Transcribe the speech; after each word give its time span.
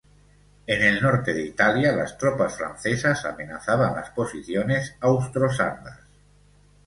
En 0.65 0.81
el 0.81 0.99
norte 0.99 1.31
de 1.31 1.43
Italia 1.45 1.91
las 1.91 2.17
tropas 2.17 2.57
francesas 2.57 3.23
amenazaban 3.23 3.93
las 3.93 4.09
posiciones 4.09 4.95
austro-sardas. 4.99 5.99